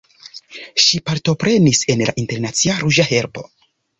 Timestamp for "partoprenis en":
1.09-2.03